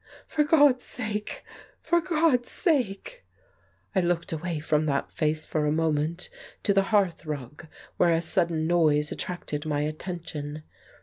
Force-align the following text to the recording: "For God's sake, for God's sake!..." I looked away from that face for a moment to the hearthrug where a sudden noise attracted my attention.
"For 0.35 0.43
God's 0.43 0.83
sake, 0.83 1.43
for 1.79 2.01
God's 2.01 2.49
sake!..." 2.49 3.23
I 3.95 3.99
looked 3.99 4.31
away 4.33 4.57
from 4.59 4.87
that 4.87 5.11
face 5.11 5.45
for 5.45 5.67
a 5.67 5.71
moment 5.71 6.27
to 6.63 6.73
the 6.73 6.85
hearthrug 6.85 7.67
where 7.97 8.11
a 8.11 8.19
sudden 8.19 8.65
noise 8.65 9.11
attracted 9.11 9.63
my 9.63 9.81
attention. 9.81 10.63